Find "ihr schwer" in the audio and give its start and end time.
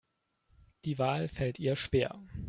1.59-2.19